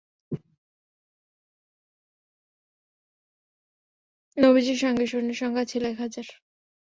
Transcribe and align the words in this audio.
নবীজীর 4.37 4.77
সঙ্গে 4.77 5.05
সৈন্য 5.07 5.31
সংখ্যা 5.33 5.65
ছিল 5.65 5.83
একহাজার। 5.85 6.27